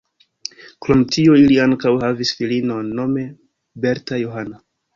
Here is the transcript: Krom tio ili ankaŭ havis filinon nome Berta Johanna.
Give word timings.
Krom 0.85 1.03
tio 1.15 1.35
ili 1.41 1.59
ankaŭ 1.67 1.93
havis 2.05 2.33
filinon 2.41 2.91
nome 3.03 3.29
Berta 3.87 4.23
Johanna. 4.27 4.63